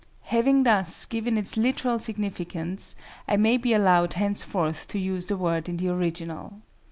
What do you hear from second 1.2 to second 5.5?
its literal significance, I may be allowed henceforth to use the